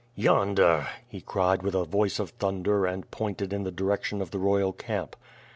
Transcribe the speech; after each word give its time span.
"Yonder," 0.15 0.87
he 1.07 1.21
cried 1.21 1.61
with 1.61 1.75
a 1.75 1.83
voice 1.85 2.17
of 2.17 2.31
thunder 2.31 2.87
and 2.87 3.11
pointed 3.11 3.53
in 3.53 3.61
the 3.61 3.71
direction 3.71 4.19
of 4.19 4.31
the 4.31 4.39
royal 4.39 4.73
camp. 4.73 5.15